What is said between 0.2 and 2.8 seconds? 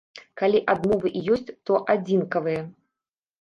Калі адмовы і ёсць, то адзінкавыя.